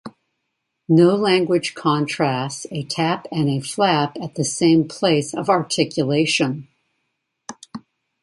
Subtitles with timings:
[0.89, 6.67] No language contrasts a tap and a flap at the same place of articulation.